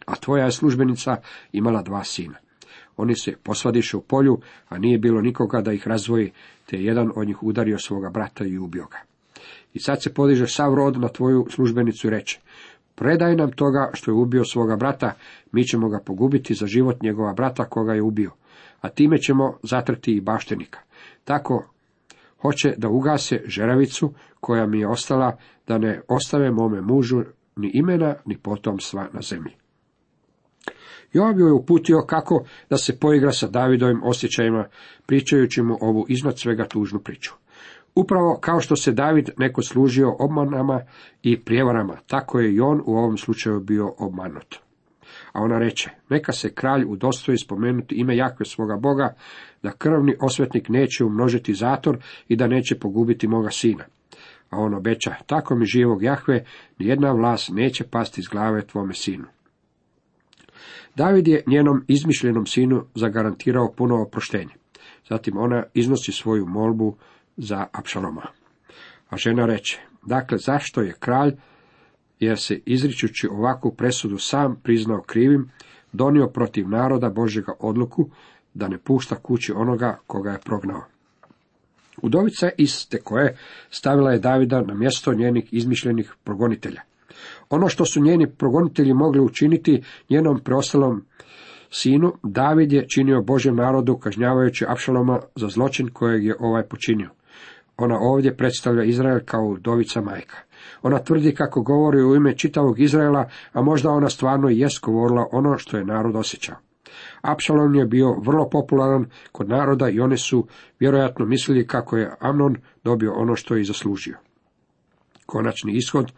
A 0.06 0.16
tvoja 0.16 0.44
je 0.44 0.52
službenica 0.52 1.16
imala 1.52 1.82
dva 1.82 2.04
sina. 2.04 2.38
Oni 2.96 3.16
se 3.16 3.36
posvadiše 3.42 3.96
u 3.96 4.02
polju, 4.02 4.40
a 4.68 4.78
nije 4.78 4.98
bilo 4.98 5.20
nikoga 5.20 5.60
da 5.60 5.72
ih 5.72 5.88
razvoji, 5.88 6.32
te 6.72 6.82
jedan 6.82 7.12
od 7.16 7.26
njih 7.26 7.42
udario 7.42 7.78
svoga 7.78 8.10
brata 8.10 8.44
i 8.44 8.58
ubio 8.58 8.86
ga. 8.86 8.98
I 9.74 9.80
sad 9.80 10.02
se 10.02 10.14
podiže 10.14 10.46
sav 10.46 10.74
rod 10.74 11.00
na 11.00 11.08
tvoju 11.08 11.46
službenicu 11.50 12.06
i 12.06 12.10
reče, 12.10 12.40
predaj 12.94 13.36
nam 13.36 13.52
toga 13.52 13.90
što 13.92 14.10
je 14.10 14.14
ubio 14.14 14.44
svoga 14.44 14.76
brata, 14.76 15.12
mi 15.52 15.64
ćemo 15.64 15.88
ga 15.88 16.00
pogubiti 16.00 16.54
za 16.54 16.66
život 16.66 17.02
njegova 17.02 17.32
brata 17.32 17.64
koga 17.64 17.94
je 17.94 18.02
ubio, 18.02 18.30
a 18.80 18.88
time 18.88 19.18
ćemo 19.18 19.58
zatrti 19.62 20.12
i 20.12 20.20
baštenika. 20.20 20.78
Tako 21.24 21.64
hoće 22.42 22.74
da 22.76 22.88
ugase 22.88 23.40
žeravicu 23.46 24.12
koja 24.40 24.66
mi 24.66 24.80
je 24.80 24.88
ostala, 24.88 25.36
da 25.68 25.78
ne 25.78 26.00
ostave 26.08 26.50
mome 26.50 26.80
mužu 26.80 27.22
ni 27.56 27.70
imena, 27.74 28.14
ni 28.26 28.38
potomstva 28.38 29.08
na 29.12 29.20
zemlji. 29.20 29.61
Joab 31.12 31.38
je 31.38 31.52
uputio 31.52 32.04
kako 32.06 32.44
da 32.70 32.76
se 32.76 32.98
poigra 32.98 33.32
sa 33.32 33.48
Davidovim 33.48 34.00
osjećajima, 34.04 34.64
pričajući 35.06 35.62
mu 35.62 35.78
ovu 35.80 36.06
iznad 36.08 36.38
svega 36.38 36.64
tužnu 36.68 36.98
priču. 36.98 37.32
Upravo 37.94 38.38
kao 38.40 38.60
što 38.60 38.76
se 38.76 38.92
David 38.92 39.30
neko 39.38 39.62
služio 39.62 40.16
obmanama 40.18 40.80
i 41.22 41.40
prijevarama, 41.40 41.96
tako 42.06 42.40
je 42.40 42.54
i 42.54 42.60
on 42.60 42.82
u 42.86 42.96
ovom 42.96 43.16
slučaju 43.16 43.60
bio 43.60 43.94
obmanut. 43.98 44.56
A 45.32 45.40
ona 45.42 45.58
reče, 45.58 45.90
neka 46.08 46.32
se 46.32 46.54
kralj 46.54 46.84
udostoji 46.88 47.38
spomenuti 47.38 47.94
ime 47.94 48.16
Jakve 48.16 48.46
svoga 48.46 48.76
Boga, 48.76 49.14
da 49.62 49.72
krvni 49.72 50.16
osvetnik 50.20 50.68
neće 50.68 51.04
umnožiti 51.04 51.54
zator 51.54 51.98
i 52.28 52.36
da 52.36 52.46
neće 52.46 52.78
pogubiti 52.78 53.28
moga 53.28 53.50
sina. 53.50 53.84
A 54.50 54.58
on 54.58 54.74
obeća, 54.74 55.14
tako 55.26 55.54
mi 55.54 55.66
živog 55.66 56.02
Jahve, 56.02 56.44
nijedna 56.78 57.12
vlas 57.12 57.50
neće 57.52 57.84
pasti 57.84 58.20
iz 58.20 58.26
glave 58.28 58.66
tvome 58.66 58.94
sinu. 58.94 59.24
David 60.96 61.28
je 61.28 61.42
njenom 61.46 61.84
izmišljenom 61.88 62.46
sinu 62.46 62.84
zagarantirao 62.94 63.72
puno 63.72 64.02
oproštenje. 64.02 64.54
Zatim 65.08 65.36
ona 65.36 65.62
iznosi 65.74 66.12
svoju 66.12 66.46
molbu 66.46 66.96
za 67.36 67.66
Apšaloma. 67.72 68.26
A 69.10 69.16
žena 69.16 69.46
reče, 69.46 69.80
dakle, 70.06 70.38
zašto 70.38 70.80
je 70.80 70.96
kralj, 70.98 71.32
jer 72.20 72.38
se 72.38 72.60
izričući 72.66 73.28
ovakvu 73.28 73.74
presudu 73.74 74.18
sam 74.18 74.56
priznao 74.62 75.02
krivim, 75.02 75.50
donio 75.92 76.26
protiv 76.26 76.68
naroda 76.68 77.10
Božjega 77.10 77.52
odluku 77.58 78.10
da 78.54 78.68
ne 78.68 78.78
pušta 78.78 79.16
kući 79.16 79.52
onoga 79.52 79.98
koga 80.06 80.30
je 80.30 80.38
prognao. 80.44 80.84
Udovica 82.02 82.50
iz 82.58 82.88
Tekoje 82.88 83.36
stavila 83.70 84.12
je 84.12 84.18
Davida 84.18 84.60
na 84.60 84.74
mjesto 84.74 85.14
njenih 85.14 85.48
izmišljenih 85.52 86.14
progonitelja. 86.24 86.80
Ono 87.52 87.68
što 87.68 87.84
su 87.84 88.00
njeni 88.00 88.26
progonitelji 88.30 88.94
mogli 88.94 89.20
učiniti 89.20 89.82
njenom 90.10 90.40
preostalom 90.44 91.04
sinu, 91.70 92.12
David 92.22 92.72
je 92.72 92.88
činio 92.88 93.22
Božem 93.22 93.56
narodu 93.56 93.96
kažnjavajući 93.96 94.64
Apšaloma 94.68 95.20
za 95.36 95.48
zločin 95.48 95.88
kojeg 95.88 96.24
je 96.24 96.36
ovaj 96.40 96.62
počinio. 96.62 97.10
Ona 97.76 97.98
ovdje 98.00 98.36
predstavlja 98.36 98.84
Izrael 98.84 99.20
kao 99.24 99.44
udovica 99.44 100.00
majka. 100.00 100.36
Ona 100.82 100.98
tvrdi 100.98 101.34
kako 101.34 101.62
govori 101.62 102.02
u 102.02 102.14
ime 102.14 102.36
čitavog 102.36 102.80
Izraela, 102.80 103.28
a 103.52 103.62
možda 103.62 103.90
ona 103.90 104.08
stvarno 104.08 104.50
i 104.50 104.58
jest 104.58 104.80
govorila 104.80 105.26
ono 105.32 105.58
što 105.58 105.76
je 105.76 105.84
narod 105.84 106.16
osjećao. 106.16 106.56
Apšalom 107.22 107.74
je 107.74 107.86
bio 107.86 108.16
vrlo 108.20 108.48
popularan 108.50 109.06
kod 109.32 109.48
naroda 109.48 109.88
i 109.88 110.00
oni 110.00 110.16
su 110.16 110.46
vjerojatno 110.80 111.26
mislili 111.26 111.66
kako 111.66 111.96
je 111.96 112.14
Amnon 112.20 112.56
dobio 112.84 113.12
ono 113.12 113.36
što 113.36 113.54
je 113.54 113.60
i 113.60 113.64
zaslužio. 113.64 114.16
Konačni 115.26 115.72
ishod 115.76 116.12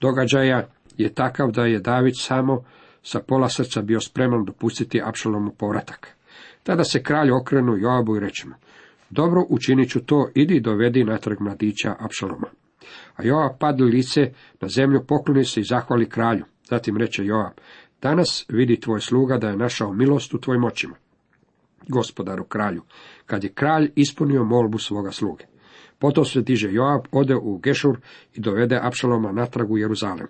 događaja 0.00 0.68
je 0.96 1.14
takav 1.14 1.50
da 1.50 1.64
je 1.64 1.78
David 1.78 2.14
samo 2.16 2.64
sa 3.02 3.20
pola 3.20 3.48
srca 3.48 3.82
bio 3.82 4.00
spreman 4.00 4.44
dopustiti 4.44 5.02
Apšalomu 5.04 5.50
povratak. 5.58 6.16
Tada 6.62 6.84
se 6.84 7.02
kralj 7.02 7.30
okrenu 7.30 7.76
Joabu 7.76 8.16
i 8.16 8.20
reče 8.20 8.48
mu, 8.48 8.54
dobro 9.10 9.44
učinit 9.48 9.90
ću 9.90 10.00
to, 10.00 10.28
idi 10.34 10.60
dovedi 10.60 11.04
natrag 11.04 11.40
mladića 11.40 11.96
Apšaloma. 11.98 12.46
A 13.16 13.22
Joab 13.22 13.52
padli 13.58 13.90
lice 13.90 14.32
na 14.60 14.68
zemlju, 14.68 15.04
pokloni 15.08 15.44
se 15.44 15.60
i 15.60 15.64
zahvali 15.64 16.08
kralju. 16.08 16.44
Zatim 16.64 16.96
reče 16.96 17.24
Joab, 17.24 17.52
danas 18.02 18.44
vidi 18.48 18.80
tvoj 18.80 19.00
sluga 19.00 19.38
da 19.38 19.48
je 19.48 19.56
našao 19.56 19.92
milost 19.92 20.34
u 20.34 20.40
tvojim 20.40 20.64
očima. 20.64 20.96
Gospodaru 21.88 22.44
kralju, 22.44 22.82
kad 23.26 23.44
je 23.44 23.52
kralj 23.52 23.90
ispunio 23.94 24.44
molbu 24.44 24.78
svoga 24.78 25.10
sluge. 25.10 25.44
Potom 26.00 26.24
se 26.24 26.40
diže 26.40 26.72
Joab, 26.72 27.04
ode 27.12 27.36
u 27.36 27.58
Gešur 27.58 27.98
i 28.34 28.40
dovede 28.40 28.78
Apšaloma 28.82 29.32
natrag 29.32 29.70
u 29.70 29.78
Jeruzalem. 29.78 30.26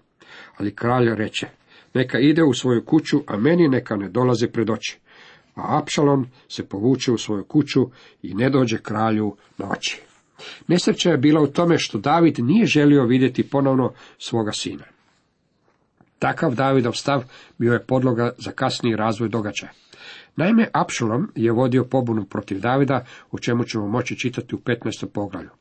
Ali 0.57 0.75
kralj 0.75 1.15
reče, 1.15 1.47
neka 1.95 2.19
ide 2.19 2.43
u 2.43 2.55
svoju 2.55 2.85
kuću, 2.85 3.23
a 3.27 3.37
meni 3.37 3.69
neka 3.69 3.97
ne 3.97 4.09
dolaze 4.09 4.49
pred 4.49 4.71
oči. 4.71 4.99
A 5.55 5.79
Apšalom 5.79 6.27
se 6.49 6.69
povuče 6.69 7.13
u 7.13 7.19
svoju 7.19 7.45
kuću 7.45 7.91
i 8.23 8.35
ne 8.35 8.51
dođe 8.51 8.79
kralju 8.79 9.37
na 9.59 9.71
oči. 9.71 10.01
Nesreća 10.69 11.11
je 11.11 11.17
bila 11.17 11.41
u 11.41 11.47
tome 11.47 11.79
što 11.79 11.99
David 11.99 12.39
nije 12.39 12.67
želio 12.67 13.05
vidjeti 13.05 13.51
ponovno 13.51 13.93
svoga 14.19 14.53
sina. 14.53 14.85
Takav 16.19 16.55
Davidov 16.55 16.93
stav 16.93 17.25
bio 17.59 17.73
je 17.73 17.85
podloga 17.87 18.33
za 18.39 18.51
kasniji 18.51 18.97
razvoj 18.97 19.29
događaja. 19.29 19.73
Naime, 20.37 20.69
Apšalom 20.73 21.33
je 21.35 21.53
vodio 21.53 21.85
pobunu 21.85 22.25
protiv 22.25 22.61
Davida, 22.61 23.05
o 23.31 23.39
čemu 23.39 23.65
ćemo 23.65 23.89
moći 23.89 24.19
čitati 24.19 24.55
u 24.55 24.59
15. 24.59 25.07
poglavlju. 25.07 25.60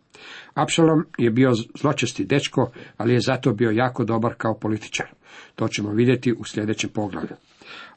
Apšalom 0.54 1.06
je 1.18 1.32
bio 1.32 1.52
zločesti 1.82 2.26
dečko, 2.26 2.72
ali 2.98 3.14
je 3.14 3.20
zato 3.20 3.54
bio 3.54 3.72
jako 3.72 4.04
dobar 4.04 4.34
kao 4.38 4.60
političar. 4.60 5.08
To 5.56 5.68
ćemo 5.68 5.92
vidjeti 5.92 6.34
u 6.34 6.44
sljedećem 6.46 6.90
poglavlju. 6.90 7.36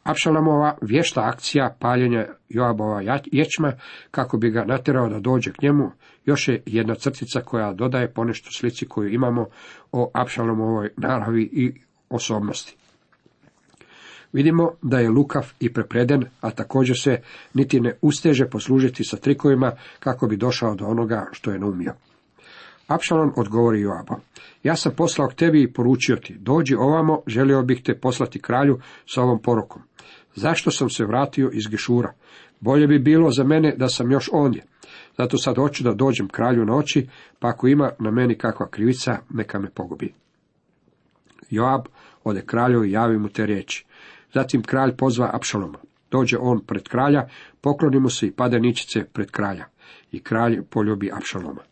Apšalomova 0.02 0.76
vješta 0.83 1.21
akcija 1.25 1.76
paljenja 1.79 2.26
Joabova 2.49 3.02
ječma, 3.33 3.73
kako 4.11 4.38
bi 4.38 4.50
ga 4.50 4.64
natjerao 4.64 5.09
da 5.09 5.21
dođe 5.21 5.52
k 5.52 5.62
njemu, 5.62 5.91
još 6.25 6.49
je 6.49 6.62
jedna 6.67 6.95
crtica 6.95 7.41
koja 7.41 7.73
dodaje 7.73 8.12
ponešto 8.12 8.51
slici 8.51 8.88
koju 8.88 9.09
imamo 9.09 9.46
o 9.92 10.11
Apšalomovoj 10.14 10.90
naravi 10.96 11.42
i 11.53 11.73
osobnosti. 12.09 12.77
Vidimo 14.33 14.70
da 14.83 14.99
je 14.99 15.11
lukav 15.11 15.53
i 15.61 15.73
prepreden, 15.73 16.25
a 16.40 16.51
također 16.51 16.96
se 17.01 17.20
niti 17.55 17.81
ne 17.81 17.94
usteže 18.01 18.46
poslužiti 18.46 19.05
sa 19.05 19.16
trikovima 19.16 19.73
kako 20.01 20.27
bi 20.27 20.37
došao 20.37 20.75
do 20.75 20.87
onoga 20.87 21.27
što 21.33 21.51
je 21.51 21.59
naumio. 21.59 21.94
Apšalon 22.94 23.33
odgovori 23.37 23.81
Joaba, 23.81 24.16
ja 24.62 24.76
sam 24.76 24.92
poslao 24.96 25.28
k 25.28 25.35
tebi 25.35 25.62
i 25.62 25.72
poručio 25.72 26.16
ti, 26.16 26.37
dođi 26.38 26.74
ovamo, 26.74 27.22
želio 27.26 27.62
bih 27.62 27.83
te 27.85 27.98
poslati 27.98 28.42
kralju 28.42 28.78
sa 29.07 29.22
ovom 29.22 29.42
porukom. 29.42 29.83
Zašto 30.35 30.70
sam 30.70 30.90
se 30.90 31.05
vratio 31.05 31.50
iz 31.52 31.66
Gešura? 31.70 32.12
Bolje 32.61 32.87
bi 32.87 32.98
bilo 32.98 33.31
za 33.31 33.44
mene 33.44 33.74
da 33.76 33.88
sam 33.88 34.11
još 34.11 34.28
ondje. 34.33 34.62
Zato 35.18 35.38
sad 35.38 35.57
hoću 35.57 35.85
da 35.85 35.94
dođem 35.94 36.28
kralju 36.28 36.64
na 36.64 36.76
oči, 36.76 37.09
pa 37.38 37.48
ako 37.48 37.68
ima 37.68 37.90
na 37.98 38.11
meni 38.11 38.38
kakva 38.38 38.68
krivica, 38.68 39.18
neka 39.31 39.59
me 39.59 39.70
pogubi. 39.70 40.14
Joab 41.50 41.87
ode 42.24 42.42
kralju 42.46 42.85
i 42.85 42.92
javi 42.92 43.18
mu 43.18 43.28
te 43.28 43.46
riječi. 43.46 43.87
Zatim 44.35 44.62
kralj 44.62 44.96
pozva 44.96 45.31
Apšaloma. 45.33 45.78
Dođe 46.11 46.38
on 46.40 46.61
pred 46.66 46.88
kralja, 46.88 47.28
pokloni 47.61 48.00
mu 48.00 48.11
se 48.11 48.26
i 48.26 48.33
pade 48.33 48.61
ničice 48.61 49.05
pred 49.05 49.31
kralja. 49.31 49.64
I 50.12 50.22
kralj 50.22 50.62
poljubi 50.70 51.11
Apšaloma. 51.12 51.71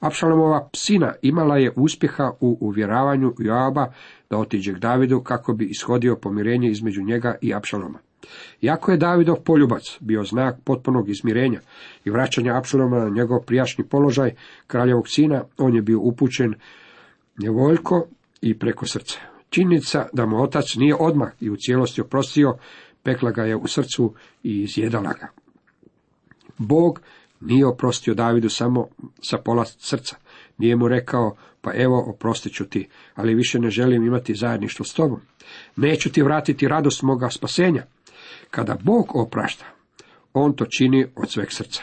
Apšalomova 0.00 0.68
psina 0.72 1.14
imala 1.22 1.56
je 1.56 1.72
uspjeha 1.76 2.32
u 2.40 2.58
uvjeravanju 2.60 3.34
Joaba 3.38 3.92
da 4.30 4.38
otiđe 4.38 4.74
k 4.74 4.78
Davidu 4.78 5.20
kako 5.20 5.52
bi 5.52 5.64
ishodio 5.64 6.16
pomirenje 6.16 6.70
između 6.70 7.02
njega 7.02 7.34
i 7.40 7.54
Apšaloma. 7.54 7.98
Iako 8.60 8.90
je 8.90 8.96
Davidov 8.96 9.36
poljubac 9.36 9.96
bio 10.00 10.24
znak 10.24 10.56
potpunog 10.64 11.08
izmirenja 11.08 11.60
i 12.04 12.10
vraćanja 12.10 12.56
Apšaloma 12.56 12.98
na 12.98 13.08
njegov 13.08 13.40
prijašnji 13.40 13.84
položaj 13.84 14.30
kraljevog 14.66 15.08
sina, 15.08 15.44
on 15.58 15.74
je 15.74 15.82
bio 15.82 16.00
upućen 16.00 16.54
nevoljko 17.38 18.06
i 18.40 18.58
preko 18.58 18.86
srca. 18.86 19.18
Činjenica 19.50 20.08
da 20.12 20.26
mu 20.26 20.42
otac 20.42 20.74
nije 20.76 20.94
odmah 20.94 21.28
i 21.40 21.50
u 21.50 21.56
cijelosti 21.56 22.00
oprostio, 22.00 22.56
pekla 23.02 23.30
ga 23.30 23.44
je 23.44 23.56
u 23.56 23.66
srcu 23.66 24.14
i 24.42 24.62
izjedala 24.62 25.12
ga. 25.12 25.28
Bog 26.58 27.00
nije 27.42 27.66
oprostio 27.66 28.14
Davidu 28.14 28.48
samo 28.48 28.88
sa 29.22 29.38
pola 29.38 29.64
srca. 29.64 30.16
Nije 30.58 30.76
mu 30.76 30.88
rekao, 30.88 31.36
pa 31.60 31.70
evo, 31.74 32.04
oprostit 32.10 32.52
ću 32.52 32.64
ti, 32.68 32.88
ali 33.14 33.34
više 33.34 33.58
ne 33.58 33.70
želim 33.70 34.06
imati 34.06 34.34
zajedništvo 34.34 34.84
s 34.84 34.94
tobom. 34.94 35.20
Neću 35.76 36.12
ti 36.12 36.22
vratiti 36.22 36.68
radost 36.68 37.02
moga 37.02 37.30
spasenja. 37.30 37.84
Kada 38.50 38.76
Bog 38.82 39.16
oprašta, 39.16 39.64
on 40.32 40.56
to 40.56 40.66
čini 40.78 41.06
od 41.16 41.30
sveg 41.30 41.52
srca. 41.52 41.82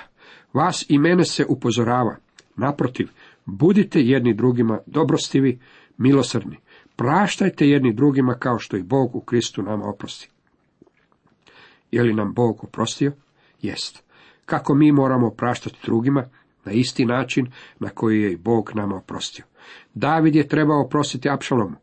Vas 0.54 0.86
i 0.90 0.98
mene 0.98 1.26
se 1.26 1.46
upozorava. 1.50 2.16
Naprotiv, 2.56 3.10
budite 3.46 4.02
jedni 4.02 4.34
drugima 4.34 4.80
dobrostivi, 4.86 5.60
milosrdni. 5.98 6.58
Praštajte 6.96 7.70
jedni 7.70 7.94
drugima 7.94 8.34
kao 8.34 8.60
što 8.60 8.78
i 8.78 8.84
Bog 8.84 9.16
u 9.16 9.22
Kristu 9.22 9.62
nama 9.62 9.86
oprosti. 9.86 10.30
Je 11.92 12.04
li 12.04 12.14
nam 12.14 12.34
Bog 12.34 12.64
oprostio? 12.64 13.12
Jest. 13.62 14.09
Kako 14.50 14.76
mi 14.76 14.92
moramo 14.92 15.30
praštati 15.30 15.78
drugima? 15.86 16.26
Na 16.66 16.72
isti 16.72 17.06
način 17.06 17.52
na 17.80 17.90
koji 17.90 18.22
je 18.22 18.32
i 18.32 18.38
Bog 18.38 18.72
nama 18.76 18.96
oprostio. 18.96 19.46
David 19.94 20.36
je 20.36 20.48
trebao 20.48 20.82
oprostiti 20.82 21.30
Apšalomu. 21.30 21.76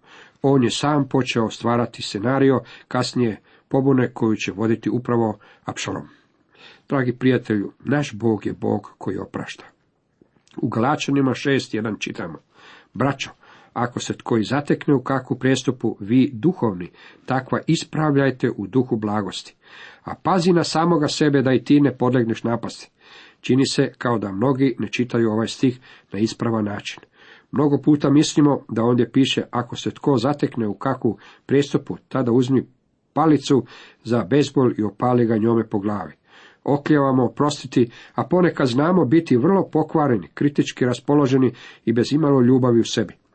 On 0.43 0.65
je 0.65 0.71
sam 0.71 1.09
počeo 1.09 1.51
stvarati 1.51 2.03
scenario 2.03 2.61
kasnije 2.89 3.41
pobune 3.69 4.13
koju 4.13 4.37
će 4.37 4.53
voditi 4.53 4.91
upravo 4.91 5.39
Apšalom. 5.65 6.09
Dragi 6.89 7.13
prijatelju, 7.13 7.73
naš 7.85 8.13
Bog 8.13 8.47
je 8.47 8.53
Bog 8.53 8.95
koji 8.99 9.19
oprašta. 9.19 9.65
U 10.57 10.69
Galačanima 10.69 11.31
6.1 11.31 11.99
čitamo. 11.99 12.39
Braćo, 12.95 13.31
ako 13.77 14.01
se 14.01 14.17
tko 14.17 14.37
i 14.37 14.45
zatekne 14.45 14.95
u 14.95 15.03
kakvu 15.03 15.37
prijestupu, 15.37 15.97
vi 16.01 16.31
duhovni, 16.33 16.91
takva 17.27 17.61
ispravljajte 17.67 18.51
u 18.57 18.67
duhu 18.67 18.97
blagosti. 18.97 19.55
A 20.05 20.15
pazi 20.23 20.53
na 20.53 20.65
samoga 20.65 21.09
sebe 21.09 21.43
da 21.43 21.53
i 21.53 21.65
ti 21.65 21.81
ne 21.81 21.97
podlegneš 21.97 22.45
napasti. 22.45 22.91
Čini 23.41 23.67
se 23.67 23.93
kao 23.99 24.19
da 24.19 24.33
mnogi 24.33 24.77
ne 24.79 24.89
čitaju 24.89 25.31
ovaj 25.31 25.49
stih 25.49 25.81
na 26.13 26.19
ispravan 26.19 26.65
način. 26.65 27.03
Mnogo 27.53 27.79
puta 27.85 28.11
mislimo 28.11 28.61
da 28.69 28.83
ondje 28.83 29.13
piše 29.13 29.43
ako 29.51 29.77
se 29.77 29.91
tko 29.91 30.17
zatekne 30.17 30.69
u 30.69 30.75
kakvu 30.75 31.19
prijestupu, 31.47 31.97
tada 32.09 32.33
uzmi 32.33 32.67
palicu 33.13 33.65
za 34.05 34.25
bezbol 34.25 34.73
i 34.79 34.83
opali 34.83 35.27
ga 35.27 35.37
njome 35.37 35.69
po 35.69 35.79
glavi. 35.79 36.13
Okljevamo 36.65 37.25
oprostiti, 37.25 37.91
a 38.15 38.25
ponekad 38.25 38.67
znamo 38.67 39.05
biti 39.05 39.37
vrlo 39.37 39.69
pokvareni, 39.73 40.29
kritički 40.35 40.85
raspoloženi 40.85 41.53
i 41.85 41.93
bez 41.93 42.13
imalo 42.13 42.41
ljubavi 42.41 42.81
u 42.81 42.85
sebi. 42.85 43.26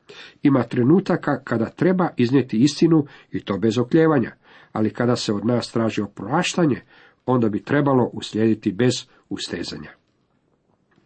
Ima 0.42 0.64
trenutaka 0.64 1.44
kada 1.44 1.70
treba 1.70 2.10
iznijeti 2.18 2.58
istinu 2.58 3.06
i 3.32 3.40
to 3.40 3.58
bez 3.58 3.78
okljevanja, 3.78 4.32
ali 4.72 4.94
kada 4.94 5.16
se 5.16 5.34
od 5.34 5.46
nas 5.46 5.72
traži 5.72 6.02
opraštanje, 6.02 6.82
onda 7.26 7.50
bi 7.50 7.64
trebalo 7.64 8.10
uslijediti 8.14 8.72
bez 8.72 8.94
ustezanja. 9.30 9.90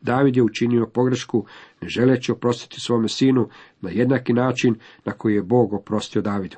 David 0.02 0.38
je 0.38 0.44
učinio 0.44 0.89
pogrešku, 0.94 1.46
ne 1.82 1.89
želeći 1.89 2.32
oprostiti 2.32 2.82
svome 2.82 3.08
sinu 3.08 3.50
na 3.82 3.89
jednaki 3.89 4.34
način 4.34 4.76
na 5.06 5.12
koji 5.12 5.36
je 5.36 5.44
Bog 5.44 5.74
oprostio 5.74 6.22
Davidu. 6.22 6.58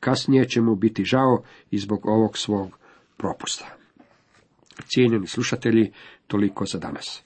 Kasnije 0.00 0.48
će 0.48 0.60
mu 0.60 0.74
biti 0.74 1.04
žao 1.04 1.42
i 1.70 1.78
zbog 1.78 2.06
ovog 2.06 2.38
svog 2.38 2.78
propusta. 3.16 3.76
Cijenjeni 4.86 5.26
slušatelji, 5.26 5.92
Toliko 6.26 6.66
za 6.66 6.78
danas. 6.78 7.24